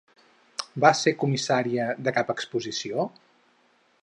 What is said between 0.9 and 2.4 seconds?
ser comissaria de cap